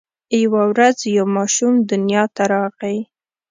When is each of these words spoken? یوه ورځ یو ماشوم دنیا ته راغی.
یوه 0.43 0.63
ورځ 0.71 0.97
یو 1.15 1.25
ماشوم 1.35 1.73
دنیا 1.89 2.23
ته 2.35 2.43
راغی. 2.53 2.97